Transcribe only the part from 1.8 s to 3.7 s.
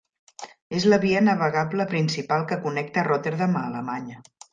principal que connecta Rotterdam a